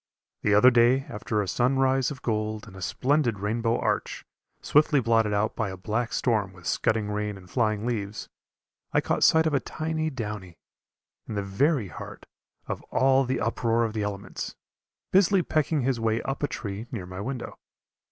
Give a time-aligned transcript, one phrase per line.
[0.41, 4.25] The other day after a sun rise of gold and a splendid rainbow arch,
[4.59, 8.27] swiftly blotted out by a black storm with scudding rain and flying leaves,
[8.93, 10.55] I caught sight of a tiny downy,
[11.27, 12.25] in the very heart
[12.65, 14.55] of all the uproar of the elements,
[15.11, 17.59] busily pecking his way up a tree near my window.